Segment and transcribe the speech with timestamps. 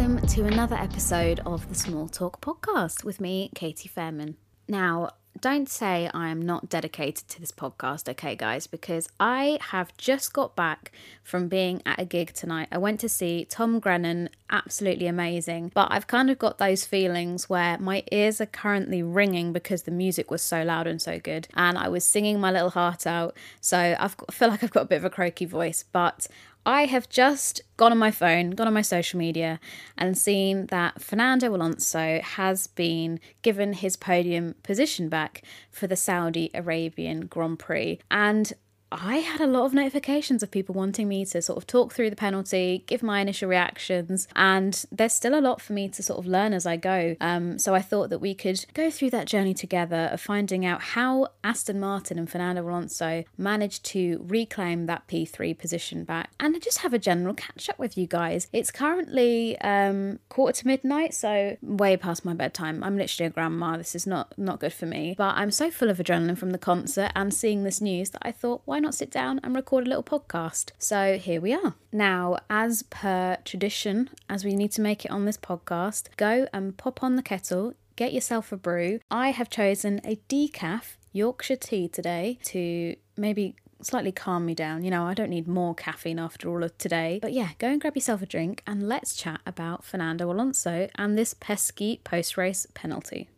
[0.00, 4.36] welcome to another episode of the Small Torque podcast with me, Katy Fairman.
[4.66, 9.94] Now, don't say I am not dedicated to this podcast, okay, guys, because I have
[9.98, 10.90] just got back
[11.22, 12.68] from being at a gig tonight.
[12.72, 17.50] I went to see Tom Grennan, absolutely amazing, but I've kind of got those feelings
[17.50, 21.46] where my ears are currently ringing because the music was so loud and so good,
[21.52, 23.36] and I was singing my little heart out.
[23.60, 26.26] So got, I feel like I've got a bit of a croaky voice, but
[26.70, 29.58] I have just gone on my phone, gone on my social media,
[29.98, 35.42] and seen that Fernando Alonso has been given his podium position back
[35.72, 37.98] for the Saudi Arabian Grand Prix.
[38.08, 38.52] And
[38.92, 42.10] I had a lot of notifications of people wanting me to sort of talk through
[42.10, 46.18] the penalty, give my initial reactions, and there's still a lot for me to sort
[46.18, 47.16] of learn as I go.
[47.20, 50.82] Um, so I thought that we could go through that journey together of finding out
[50.82, 56.78] how Aston Martin and Fernando Alonso managed to reclaim that P3 position back and just
[56.78, 58.48] have a general catch up with you guys.
[58.52, 62.82] It's currently um, quarter to midnight, so way past my bedtime.
[62.82, 63.76] I'm literally a grandma.
[63.76, 66.58] This is not not good for me, but I'm so full of adrenaline from the
[66.58, 69.88] concert and seeing this news that I thought, why not sit down and record a
[69.88, 70.72] little podcast?
[70.78, 71.74] So here we are.
[71.92, 76.76] Now, as per tradition, as we need to make it on this podcast, go and
[76.76, 79.00] pop on the kettle, get yourself a brew.
[79.10, 84.84] I have chosen a decaf Yorkshire tea today to maybe slightly calm me down.
[84.84, 87.18] You know, I don't need more caffeine after all of today.
[87.20, 91.16] But yeah, go and grab yourself a drink and let's chat about Fernando Alonso and
[91.16, 93.28] this pesky post race penalty.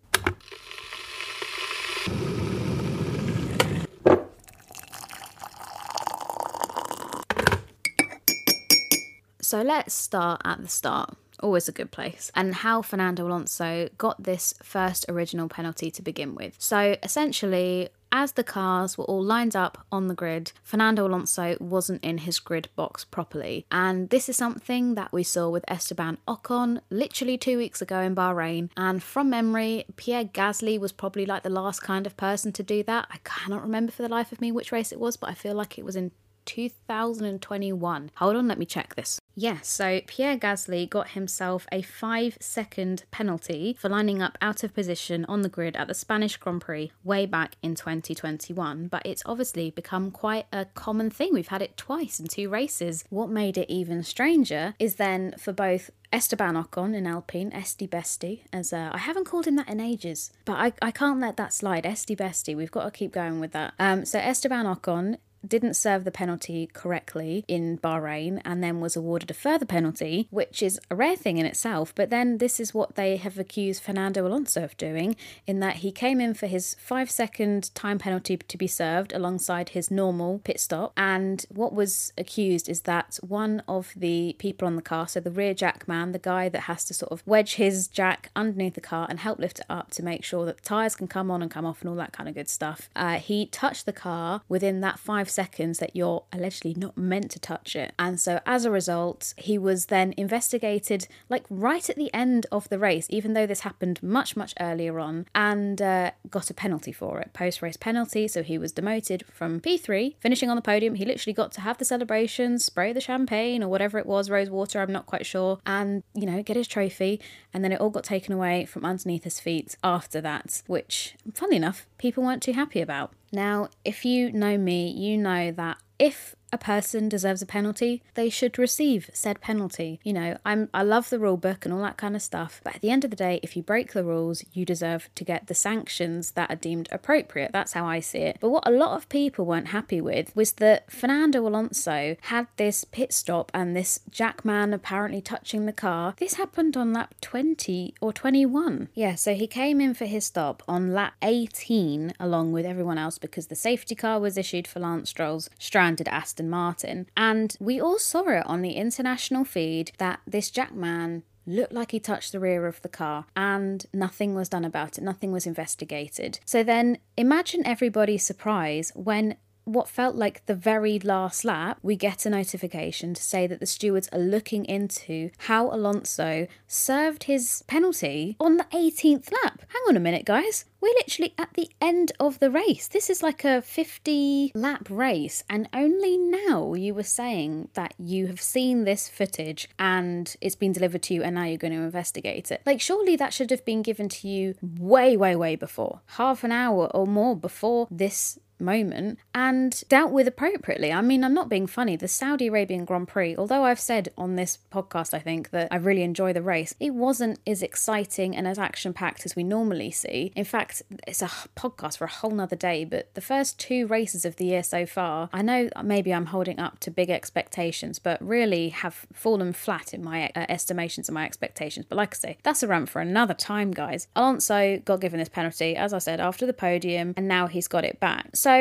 [9.52, 11.14] So let's start at the start.
[11.42, 12.32] Always a good place.
[12.34, 16.56] And how Fernando Alonso got this first original penalty to begin with.
[16.58, 22.02] So essentially, as the cars were all lined up on the grid, Fernando Alonso wasn't
[22.02, 23.66] in his grid box properly.
[23.70, 28.14] And this is something that we saw with Esteban Ocon literally two weeks ago in
[28.14, 28.70] Bahrain.
[28.74, 32.82] And from memory, Pierre Gasly was probably like the last kind of person to do
[32.84, 33.06] that.
[33.10, 35.54] I cannot remember for the life of me which race it was, but I feel
[35.54, 36.10] like it was in
[36.44, 38.10] 2021.
[38.16, 39.20] Hold on, let me check this.
[39.34, 44.74] Yes, so Pierre Gasly got himself a five second penalty for lining up out of
[44.74, 49.22] position on the grid at the Spanish Grand Prix way back in 2021, but it's
[49.24, 51.30] obviously become quite a common thing.
[51.32, 53.04] We've had it twice in two races.
[53.08, 58.42] What made it even stranger is then for both Esteban Ocon in Alpine, Esti Besti,
[58.52, 61.54] as uh, I haven't called him that in ages, but I, I can't let that
[61.54, 61.86] slide.
[61.86, 63.72] Esti Besti, we've got to keep going with that.
[63.78, 65.16] Um, so Esteban Ocon
[65.46, 70.62] didn't serve the penalty correctly in Bahrain and then was awarded a further penalty, which
[70.62, 71.94] is a rare thing in itself.
[71.94, 75.16] But then this is what they have accused Fernando Alonso of doing,
[75.46, 79.70] in that he came in for his five second time penalty to be served alongside
[79.70, 80.92] his normal pit stop.
[80.96, 85.30] And what was accused is that one of the people on the car, so the
[85.30, 88.80] rear jack man, the guy that has to sort of wedge his jack underneath the
[88.80, 91.50] car and help lift it up to make sure that tyres can come on and
[91.50, 94.80] come off and all that kind of good stuff, uh, he touched the car within
[94.80, 97.92] that five seconds that you're allegedly not meant to touch it.
[97.98, 102.68] And so as a result, he was then investigated like right at the end of
[102.68, 106.92] the race, even though this happened much, much earlier on, and uh, got a penalty
[106.92, 108.28] for it, post race penalty.
[108.28, 110.94] So he was demoted from P3, finishing on the podium.
[110.94, 114.50] He literally got to have the celebration, spray the champagne or whatever it was, rose
[114.50, 117.20] water, I'm not quite sure, and you know, get his trophy.
[117.52, 121.56] And then it all got taken away from underneath his feet after that, which, funnily
[121.56, 123.12] enough, people weren't too happy about.
[123.32, 128.28] Now, if you know me, you know that if a person deserves a penalty, they
[128.28, 129.98] should receive said penalty.
[130.04, 132.74] You know, I'm I love the rule book and all that kind of stuff, but
[132.76, 135.46] at the end of the day, if you break the rules, you deserve to get
[135.46, 137.52] the sanctions that are deemed appropriate.
[137.52, 138.36] That's how I see it.
[138.40, 142.84] But what a lot of people weren't happy with was that Fernando Alonso had this
[142.84, 146.14] pit stop and this Jackman apparently touching the car.
[146.18, 148.88] This happened on lap 20 or 21.
[148.94, 153.16] Yeah, so he came in for his stop on lap 18 along with everyone else
[153.16, 157.08] because the safety car was issued for Lance Stroll's stranded Aston Martin.
[157.16, 162.00] And we all saw it on the international feed that this Jackman looked like he
[162.00, 166.38] touched the rear of the car and nothing was done about it, nothing was investigated.
[166.44, 172.26] So then imagine everybody's surprise when what felt like the very last lap, we get
[172.26, 178.36] a notification to say that the stewards are looking into how Alonso served his penalty
[178.40, 179.62] on the 18th lap.
[179.68, 180.64] Hang on a minute, guys.
[180.80, 182.88] We're literally at the end of the race.
[182.88, 188.26] This is like a 50 lap race, and only now you were saying that you
[188.26, 191.78] have seen this footage and it's been delivered to you, and now you're going to
[191.78, 192.62] investigate it.
[192.66, 196.00] Like, surely that should have been given to you way, way, way before.
[196.06, 200.92] Half an hour or more before this moment and dealt with appropriately.
[200.92, 201.96] I mean, I'm not being funny.
[201.96, 205.76] The Saudi Arabian Grand Prix, although I've said on this podcast, I think that I
[205.76, 209.90] really enjoy the race, it wasn't as exciting and as action packed as we normally
[209.90, 210.32] see.
[210.34, 214.24] In fact, it's a podcast for a whole nother day, but the first two races
[214.24, 218.24] of the year so far, I know maybe I'm holding up to big expectations, but
[218.26, 221.86] really have fallen flat in my uh, estimations and my expectations.
[221.88, 224.06] But like I say, that's a rant for another time, guys.
[224.14, 227.84] Alonso got given this penalty, as I said, after the podium, and now he's got
[227.84, 228.30] it back.
[228.34, 228.51] So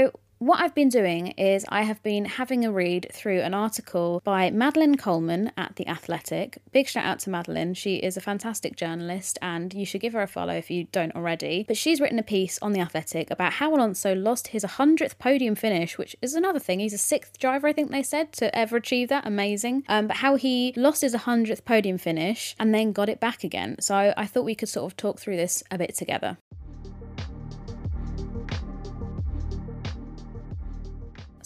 [0.42, 4.50] what I've been doing is I have been having a read through an article by
[4.50, 6.58] Madeline Coleman at The Athletic.
[6.72, 7.76] Big shout out to Madeline.
[7.76, 11.16] She is a fantastic journalist and you should give her a follow if you don't
[11.16, 11.64] already.
[11.68, 15.54] But she's written a piece on The Athletic about how Alonso lost his 100th podium
[15.54, 16.80] finish, which is another thing.
[16.80, 19.28] He's a sixth driver, I think they said, to ever achieve that.
[19.28, 19.84] Amazing.
[19.90, 23.76] Um, but how he lost his 100th podium finish and then got it back again.
[23.80, 26.40] So I thought we could sort of talk through this a bit together.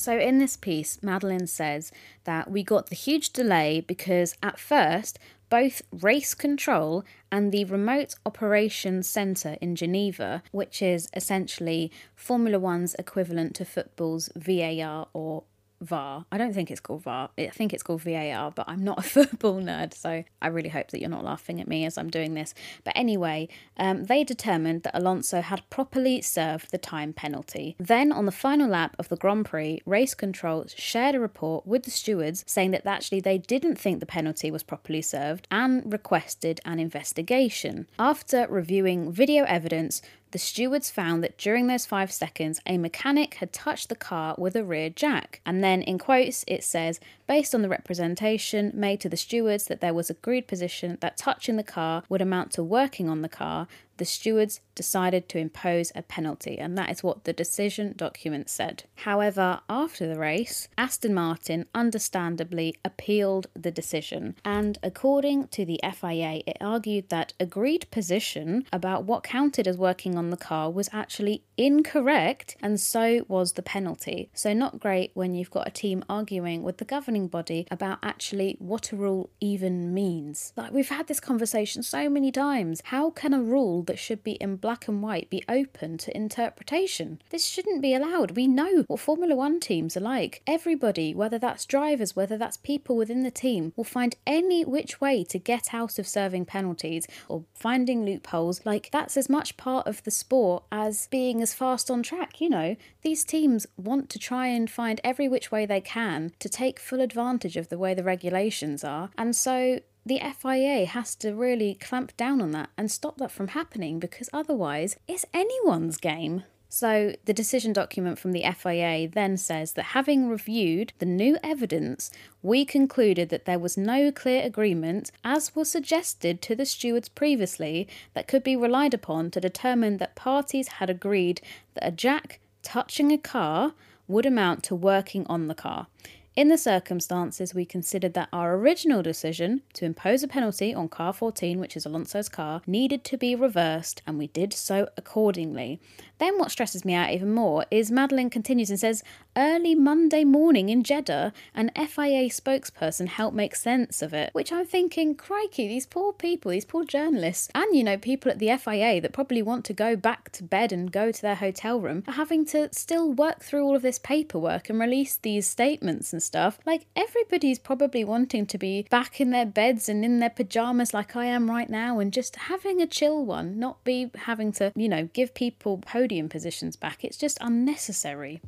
[0.05, 1.91] So, in this piece, Madeline says
[2.25, 5.17] that we got the huge delay because at first,
[5.49, 12.93] both race control and the Remote Operations Centre in Geneva, which is essentially Formula One's
[12.99, 15.41] equivalent to football's VAR or
[15.81, 16.25] VAR.
[16.31, 17.29] I don't think it's called VAR.
[17.37, 20.89] I think it's called VAR, but I'm not a football nerd, so I really hope
[20.91, 22.53] that you're not laughing at me as I'm doing this.
[22.83, 27.75] But anyway, um, they determined that Alonso had properly served the time penalty.
[27.79, 31.83] Then, on the final lap of the Grand Prix, race control shared a report with
[31.83, 36.61] the stewards saying that actually they didn't think the penalty was properly served and requested
[36.65, 37.87] an investigation.
[37.99, 40.01] After reviewing video evidence,
[40.35, 44.53] the stewards found that during those five seconds, a mechanic had touched the car with
[44.57, 45.39] a rear jack.
[45.45, 49.81] And then, in quotes, it says, based on the representation made to the stewards that
[49.81, 53.67] there was agreed position that touching the car would amount to working on the car,
[53.97, 58.83] the stewards decided to impose a penalty, and that is what the decision document said.
[58.95, 66.41] However, after the race, Aston Martin understandably appealed the decision, and according to the FIA,
[66.45, 71.43] it argued that agreed position about what counted as working on the car was actually
[71.57, 74.29] incorrect, and so was the penalty.
[74.33, 76.85] So, not great when you've got a team arguing with the
[77.15, 80.51] governing body about actually what a rule even means.
[80.57, 82.81] Like, we've had this conversation so many times.
[82.85, 87.21] How can a rule that should be in black and white be open to interpretation.
[87.29, 88.31] This shouldn't be allowed.
[88.31, 90.41] We know what Formula One teams are like.
[90.45, 95.23] Everybody, whether that's drivers, whether that's people within the team, will find any which way
[95.23, 98.61] to get out of serving penalties or finding loopholes.
[98.65, 102.41] Like, that's as much part of the sport as being as fast on track.
[102.41, 106.49] You know, these teams want to try and find every which way they can to
[106.49, 109.09] take full advantage of the way the regulations are.
[109.17, 113.49] And so the FIA has to really clamp down on that and stop that from
[113.49, 116.43] happening because otherwise it's anyone's game.
[116.67, 122.11] So, the decision document from the FIA then says that having reviewed the new evidence,
[122.41, 127.87] we concluded that there was no clear agreement, as was suggested to the stewards previously,
[128.13, 131.39] that could be relied upon to determine that parties had agreed
[131.75, 133.73] that a jack touching a car
[134.07, 135.87] would amount to working on the car.
[136.35, 141.13] In the circumstances, we considered that our original decision to impose a penalty on car
[141.13, 145.79] 14, which is Alonso's car, needed to be reversed, and we did so accordingly.
[146.17, 149.03] Then, what stresses me out even more is Madeline continues and says,
[149.35, 154.29] Early Monday morning in Jeddah, an FIA spokesperson helped make sense of it.
[154.33, 158.39] Which I'm thinking, crikey, these poor people, these poor journalists, and you know, people at
[158.39, 161.81] the FIA that probably want to go back to bed and go to their hotel
[161.81, 166.13] room are having to still work through all of this paperwork and release these statements
[166.13, 166.59] and stuff.
[166.65, 171.15] Like, everybody's probably wanting to be back in their beds and in their pajamas like
[171.15, 174.87] I am right now and just having a chill one, not be having to, you
[174.87, 177.03] know, give people podium positions back.
[177.03, 178.39] It's just unnecessary.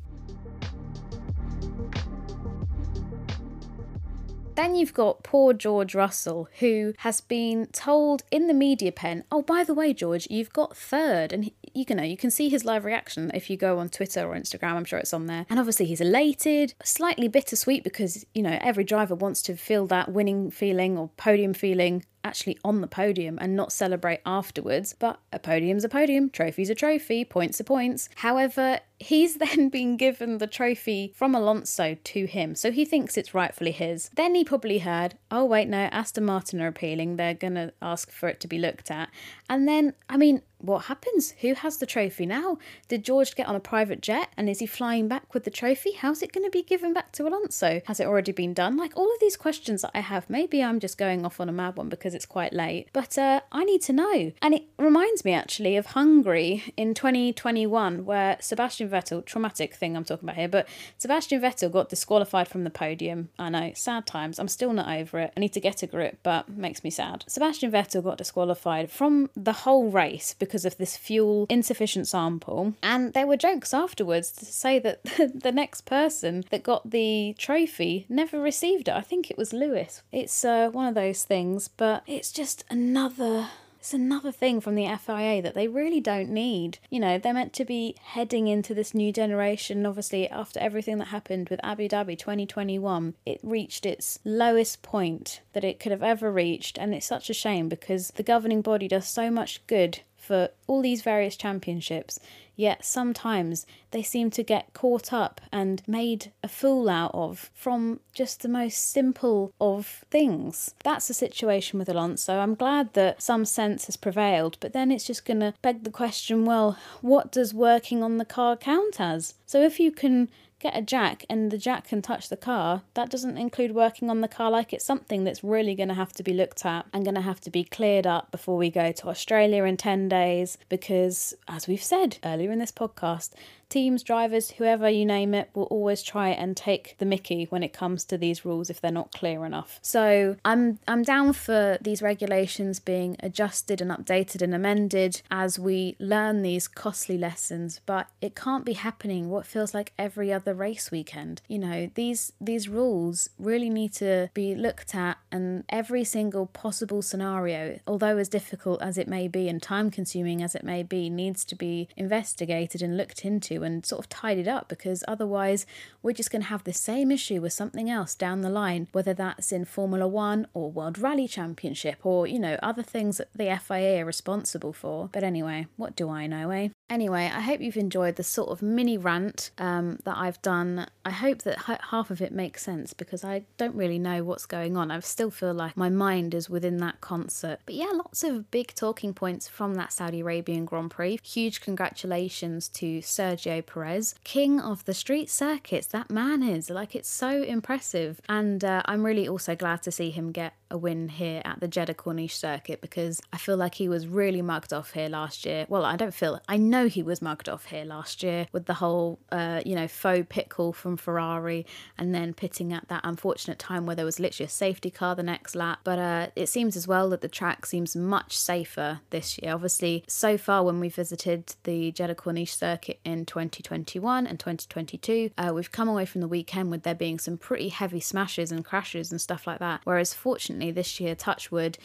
[4.53, 9.41] Then you've got poor George Russell, who has been told in the media pen, oh,
[9.41, 11.33] by the way, George, you've got third.
[11.33, 14.35] And you know, you can see his live reaction if you go on Twitter or
[14.35, 15.47] Instagram, I'm sure it's on there.
[15.49, 20.11] And obviously he's elated, slightly bittersweet because, you know, every driver wants to feel that
[20.11, 24.95] winning feeling or podium feeling actually on the podium and not celebrate afterwards.
[24.97, 28.09] But a podium's a podium, trophy's a trophy, points are points.
[28.15, 33.33] However, he's then been given the trophy from Alonso to him, so he thinks it's
[33.33, 34.09] rightfully his.
[34.15, 38.27] Then he probably heard, oh, wait, no, Aston Martin are appealing, they're gonna ask for
[38.29, 39.09] it to be looked at.
[39.49, 41.33] And then, I mean, what happens?
[41.41, 42.57] Who has the trophy now?
[42.87, 45.91] Did George get on a private jet and is he flying back with the trophy?
[45.91, 47.81] How's it going to be given back to Alonso?
[47.85, 48.75] Has it already been done?
[48.77, 51.51] Like all of these questions that I have, maybe I'm just going off on a
[51.51, 54.31] mad one because it's quite late, but uh, I need to know.
[54.41, 60.03] And it reminds me actually of Hungary in 2021, where Sebastian Vettel, traumatic thing I'm
[60.03, 63.29] talking about here, but Sebastian Vettel got disqualified from the podium.
[63.37, 64.39] I know, sad times.
[64.39, 65.33] I'm still not over it.
[65.35, 67.23] I need to get a grip, but makes me sad.
[67.27, 72.73] Sebastian Vettel got disqualified from the whole race because of this fuel insufficient sample.
[72.81, 75.03] And there were jokes afterwards to say that
[75.43, 78.95] the next person that got the trophy never received it.
[78.95, 80.01] I think it was Lewis.
[80.11, 83.49] It's uh, one of those things, but it's just another
[83.87, 86.79] it's another thing from the FIA that they really don't need.
[86.89, 89.85] You know, they're meant to be heading into this new generation.
[89.85, 95.63] Obviously, after everything that happened with Abu Dhabi 2021, it reached its lowest point that
[95.63, 96.77] it could have ever reached.
[96.77, 100.81] And it's such a shame because the governing body does so much good for all
[100.81, 102.19] these various championships,
[102.57, 108.01] yet sometimes they seem to get caught up and made a fool out of from
[108.13, 110.75] just the most simple of things.
[110.83, 112.39] That's the situation with Alonso.
[112.39, 115.91] I'm glad that some sense has prevailed, but then it's just going to beg the
[115.91, 119.35] question well, what does working on the car count as?
[119.45, 120.27] So if you can
[120.59, 124.21] get a jack and the jack can touch the car, that doesn't include working on
[124.21, 124.49] the car.
[124.49, 127.21] Like it's something that's really going to have to be looked at and going to
[127.21, 131.67] have to be cleared up before we go to Australia in 10 days because, as
[131.67, 133.31] we've said earlier in this podcast,
[133.69, 137.73] teams, drivers, whoever you name it, will always try and take the mickey when it
[137.73, 139.79] comes to these rules if they're not clear enough.
[139.81, 145.95] So I'm I'm down for these regulations being adjusted and updated and amended as we
[145.99, 150.91] learn these costly lessons, but it can't be happening what feels like every other race
[150.91, 151.41] weekend.
[151.47, 157.01] You know, these these rules really need to be looked at and every single possible
[157.01, 161.09] scenario, although as difficult as it may be and time consuming as it may be,
[161.09, 165.65] needs to be investigated and looked into and sort of tidied up because otherwise
[166.01, 169.13] we're just going to have the same issue with something else down the line, whether
[169.13, 173.59] that's in Formula One or World Rally Championship or, you know, other things that the
[173.61, 175.09] FIA are responsible for.
[175.11, 176.69] But anyway, what do I know, eh?
[176.89, 180.87] Anyway, I hope you've enjoyed the sort of mini rant um, that I've done.
[181.03, 181.57] I hope that
[181.89, 184.89] half of it makes sense because I don't really know what's going on.
[184.89, 187.59] I still feel like my mind is within that concert.
[187.65, 191.19] But yeah, lots of big talking points from that Saudi Arabian Grand Prix.
[191.23, 195.87] Huge congratulations to Sergio Perez, king of the street circuits.
[195.87, 200.11] That man is like it's so impressive, and uh, I'm really also glad to see
[200.11, 203.87] him get a win here at the Jeddah Corniche circuit because I feel like he
[203.87, 205.65] was really mugged off here last year.
[205.69, 208.75] Well, I don't feel, I know he was mugged off here last year with the
[208.75, 211.65] whole, uh, you know, faux pit call from Ferrari
[211.97, 215.23] and then pitting at that unfortunate time where there was literally a safety car the
[215.23, 215.79] next lap.
[215.83, 219.53] But uh, it seems as well that the track seems much safer this year.
[219.53, 225.51] Obviously, so far when we visited the Jeddah Corniche circuit in 2021 and 2022, uh,
[225.53, 229.11] we've come away from the weekend with there being some pretty heavy smashes and crashes
[229.11, 229.81] and stuff like that.
[229.83, 231.77] Whereas, fortunately, this year, Touchwood,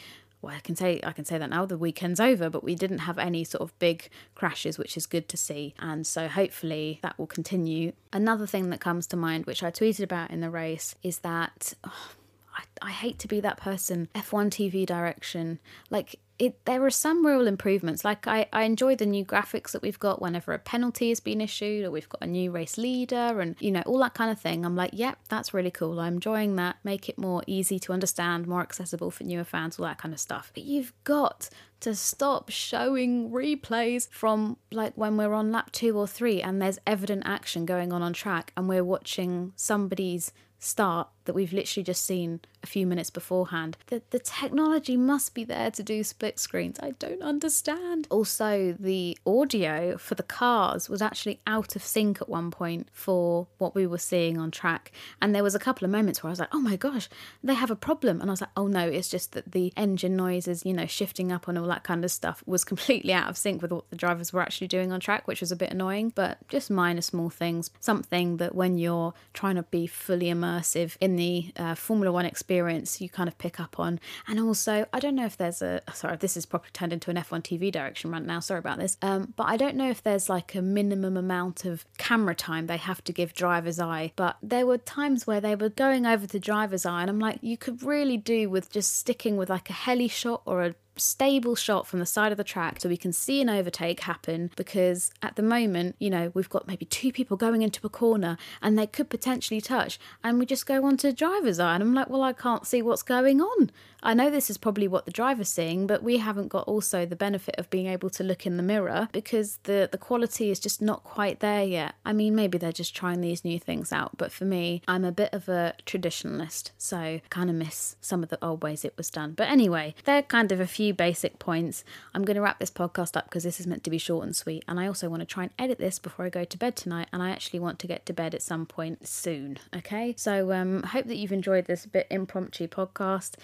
[0.43, 2.99] well, I can say I can say that now the weekend's over, but we didn't
[2.99, 5.73] have any sort of big crashes, which is good to see.
[5.79, 7.93] And so hopefully that will continue.
[8.11, 11.73] Another thing that comes to mind, which I tweeted about in the race, is that.
[11.83, 12.09] Oh,
[12.55, 14.09] I, I hate to be that person.
[14.13, 15.57] F1 TV direction.
[15.89, 18.03] Like, it, there are some real improvements.
[18.03, 21.39] Like I, I enjoy the new graphics that we've got whenever a penalty has been
[21.39, 24.39] issued or we've got a new race leader and you know all that kind of
[24.39, 24.65] thing.
[24.65, 25.99] I'm like, yep, that's really cool.
[25.99, 26.77] I'm enjoying that.
[26.83, 30.19] Make it more easy to understand, more accessible for newer fans, all that kind of
[30.19, 30.51] stuff.
[30.53, 31.49] But you've got
[31.81, 36.79] to stop showing replays from like when we're on lap two or three and there's
[36.87, 42.05] evident action going on on track and we're watching somebody's start that we've literally just
[42.05, 43.77] seen a few minutes beforehand.
[43.87, 46.79] The, the technology must be there to do split screens.
[46.81, 48.07] I don't understand.
[48.09, 53.47] Also, the audio for the cars was actually out of sync at one point for
[53.57, 54.91] what we were seeing on track.
[55.21, 57.09] And there was a couple of moments where I was like, oh my gosh,
[57.43, 58.21] they have a problem.
[58.21, 61.31] And I was like, oh no, it's just that the engine noises, you know, shifting
[61.31, 63.95] up and all that kind of stuff was completely out of sync with what the
[63.97, 67.29] drivers were actually doing on track, which was a bit annoying, but just minor small
[67.29, 67.71] things.
[67.79, 73.01] Something that when you're trying to be fully immersive in the uh, Formula One experience,
[73.01, 73.99] you kind of pick up on.
[74.27, 77.17] And also, I don't know if there's a sorry, this is probably turned into an
[77.17, 78.39] F1 TV direction right now.
[78.39, 81.85] Sorry about this, um, but I don't know if there's like a minimum amount of
[81.97, 84.11] camera time they have to give driver's eye.
[84.15, 87.39] But there were times where they were going over to driver's eye, and I'm like,
[87.41, 91.55] you could really do with just sticking with like a heli shot or a stable
[91.55, 95.11] shot from the side of the track so we can see an overtake happen because
[95.21, 98.77] at the moment, you know, we've got maybe two people going into a corner and
[98.77, 102.23] they could potentially touch and we just go onto driver's eye and I'm like, well,
[102.23, 103.71] I can't see what's going on.
[104.05, 107.15] I know this is probably what the driver's seeing, but we haven't got also the
[107.15, 110.81] benefit of being able to look in the mirror because the, the quality is just
[110.81, 111.95] not quite there yet.
[112.03, 115.11] I mean, maybe they're just trying these new things out, but for me, I'm a
[115.13, 119.09] bit of a traditionalist, so kind of miss some of the old ways it was
[119.09, 119.33] done.
[119.33, 121.85] But anyway, they're kind of a few basic points.
[122.13, 124.35] I'm going to wrap this podcast up because this is meant to be short and
[124.35, 126.75] sweet, and I also want to try and edit this before I go to bed
[126.75, 129.59] tonight, and I actually want to get to bed at some point soon.
[129.73, 133.35] Okay, so um, hope that you've enjoyed this bit impromptu podcast,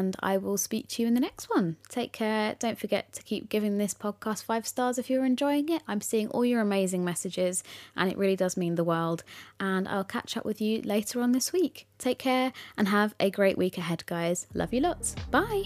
[0.00, 1.76] and I will speak to you in the next one.
[1.90, 2.56] Take care.
[2.58, 5.82] Don't forget to keep giving this podcast five stars if you're enjoying it.
[5.86, 7.62] I'm seeing all your amazing messages,
[7.94, 9.22] and it really does mean the world.
[9.60, 11.86] And I'll catch up with you later on this week.
[11.98, 14.46] Take care and have a great week ahead, guys.
[14.54, 15.14] Love you lots.
[15.30, 15.64] Bye.